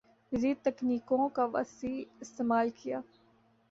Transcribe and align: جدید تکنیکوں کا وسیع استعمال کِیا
جدید 0.31 0.57
تکنیکوں 0.65 1.27
کا 1.35 1.45
وسیع 1.53 1.97
استعمال 2.23 2.67
کِیا 2.79 2.99